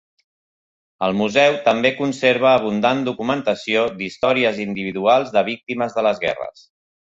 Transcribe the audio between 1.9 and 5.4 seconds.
conserva abundant documentació d'històries individuals